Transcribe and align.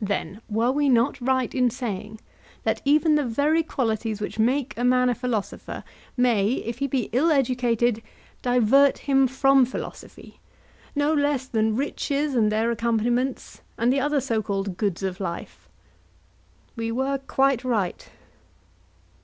Then 0.00 0.40
were 0.48 0.72
we 0.72 0.88
not 0.88 1.20
right 1.20 1.54
in 1.54 1.70
saying 1.70 2.18
that 2.64 2.82
even 2.84 3.14
the 3.14 3.22
very 3.24 3.62
qualities 3.62 4.20
which 4.20 4.36
make 4.36 4.74
a 4.76 4.82
man 4.82 5.08
a 5.08 5.14
philosopher 5.14 5.84
may, 6.16 6.54
if 6.54 6.78
he 6.78 6.88
be 6.88 7.08
ill 7.12 7.30
educated, 7.30 8.02
divert 8.42 8.98
him 9.06 9.28
from 9.28 9.64
philosophy, 9.64 10.40
no 10.96 11.14
less 11.14 11.46
than 11.46 11.76
riches 11.76 12.34
and 12.34 12.50
their 12.50 12.72
accompaniments 12.72 13.60
and 13.78 13.92
the 13.92 14.00
other 14.00 14.20
so 14.20 14.42
called 14.42 14.76
goods 14.76 15.04
of 15.04 15.20
life? 15.20 15.68
We 16.74 16.90
were 16.90 17.18
quite 17.28 17.62
right. 17.62 18.08